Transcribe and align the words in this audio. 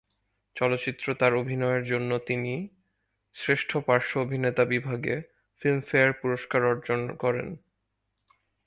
চলচ্চিত্র 0.55 1.05
তার 1.13 1.33
অভিনয়ের 1.35 1.83
জন্য 1.85 2.11
তিনি 2.19 2.53
শ্রেষ্ঠ 3.35 3.77
পার্শ্ব 3.77 4.13
অভিনেতা 4.21 4.63
বিভাগে 4.65 5.15
ফিল্মফেয়ার 5.61 6.11
পুরস্কার 6.13 6.61
অর্জন 6.65 6.99
করেন। 7.15 7.47